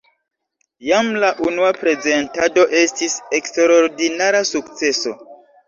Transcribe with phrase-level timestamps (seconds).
[0.87, 5.19] Jam la unua prezentado estis eksterordinara sukceso.